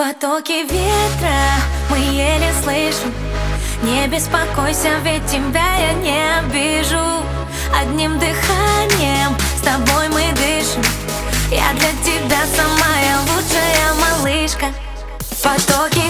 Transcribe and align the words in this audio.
Потоки 0.00 0.62
ветра 0.62 1.60
мы 1.90 1.98
еле 1.98 2.50
слышим. 2.62 3.12
Не 3.82 4.08
беспокойся, 4.08 4.88
ведь 5.04 5.26
тебя 5.26 5.76
я 5.76 5.92
не 5.92 6.38
обижу. 6.38 7.22
Одним 7.78 8.18
дыханием 8.18 9.36
с 9.58 9.60
тобой 9.60 10.08
мы 10.08 10.22
дышим. 10.32 10.82
Я 11.50 11.70
для 11.74 11.90
тебя 12.02 12.40
самая 12.56 13.18
лучшая 13.28 13.92
малышка. 14.00 14.68
Потоки 15.42 16.09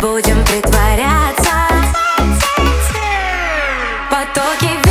будем 0.00 0.44
притворяться. 0.44 1.50
Потоки 4.10 4.87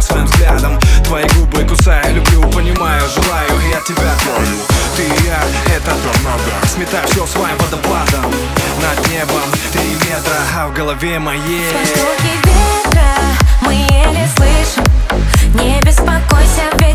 меня 0.00 0.02
своим 0.02 0.24
взглядом. 0.24 0.78
Твои 1.04 1.24
губы 1.36 1.64
кусаю, 1.64 2.14
люблю, 2.14 2.42
понимаю, 2.50 3.02
желаю 3.08 3.50
Я 3.70 3.80
тебя 3.80 4.14
твою, 4.22 4.58
ты 4.96 5.02
и 5.02 5.26
я, 5.26 5.40
это 5.74 5.90
то 5.90 6.12
торнадо 6.12 6.66
Сметаю 6.66 7.06
все 7.08 7.26
своим 7.26 7.56
водопадом 7.58 8.32
Над 8.80 9.08
небом 9.08 9.50
три 9.72 9.94
метра, 10.08 10.36
а 10.56 10.68
в 10.68 10.74
голове 10.74 11.18
моей. 11.18 11.70
Звуки 11.94 12.32
ветра 12.44 13.14
мы 13.62 13.74
еле 13.74 14.28
слышим. 14.36 14.84
Не 15.54 15.80
беспокойся, 15.82 16.64
ветер 16.78 16.89